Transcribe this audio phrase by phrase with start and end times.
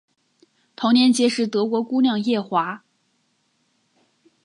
[0.75, 2.83] 同年结识德国姑娘叶华。